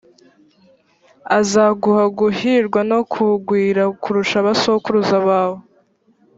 azaguha 1.39 2.05
guhirwa 2.19 2.79
no 2.91 2.99
kugwira 3.13 3.83
kurusha 4.01 4.35
abasokuruza 4.41 5.17
bawe. 5.27 5.59